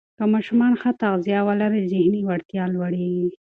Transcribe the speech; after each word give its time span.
که 0.17 0.23
ماشومان 0.33 0.73
ښه 0.81 0.91
تغذیه 1.01 1.39
ولري، 1.47 1.81
ذهني 1.91 2.21
وړتیا 2.23 2.63
لوړېږي. 2.73 3.29